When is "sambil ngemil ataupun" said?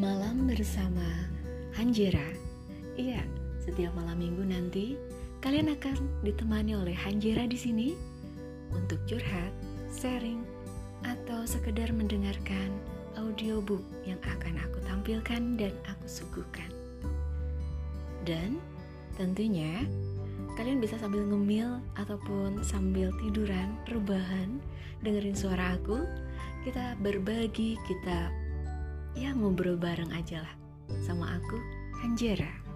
20.96-22.64